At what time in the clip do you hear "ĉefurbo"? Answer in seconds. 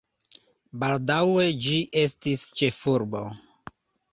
2.61-3.25